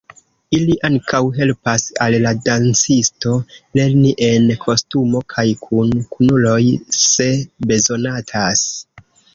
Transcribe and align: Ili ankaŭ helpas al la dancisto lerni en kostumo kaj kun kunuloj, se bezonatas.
Ili 0.59 0.75
ankaŭ 0.87 1.19
helpas 1.35 1.85
al 2.05 2.17
la 2.23 2.31
dancisto 2.47 3.35
lerni 3.81 4.15
en 4.31 4.49
kostumo 4.67 5.25
kaj 5.35 5.47
kun 5.69 5.97
kunuloj, 6.17 6.61
se 7.07 7.33
bezonatas. 7.73 8.71